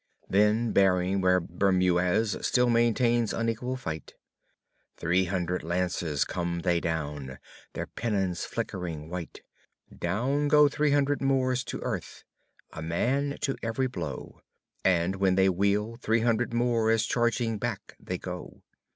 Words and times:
Then 0.27 0.71
bearing 0.71 1.21
where 1.21 1.39
Bermuez 1.39 2.35
still 2.43 2.71
maintains 2.71 3.33
unequal 3.33 3.75
fight. 3.77 4.15
Three 4.97 5.25
hundred 5.25 5.61
lances 5.63 6.25
down 6.25 6.61
they 6.61 6.81
come, 6.81 7.37
their 7.73 7.85
pennons 7.85 8.43
flickering 8.43 9.09
white; 9.11 9.41
Down 9.95 10.47
go 10.47 10.67
three 10.67 10.89
hundred 10.89 11.21
Moors 11.21 11.63
to 11.65 11.81
earth, 11.81 12.23
a 12.73 12.81
man 12.81 13.37
to 13.41 13.55
every 13.61 13.85
blow; 13.85 14.41
And, 14.83 15.17
when 15.17 15.35
they 15.35 15.49
wheel, 15.49 15.97
three 16.01 16.21
hundred 16.21 16.51
more, 16.51 16.89
as 16.89 17.05
charging 17.05 17.59
back 17.59 17.95
they 17.99 18.17
go. 18.17 18.63